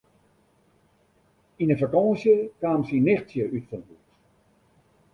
[1.61, 4.05] Yn de fakânsje kaam syn nichtsje útfanhûs.